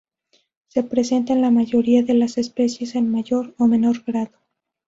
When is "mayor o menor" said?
3.11-4.01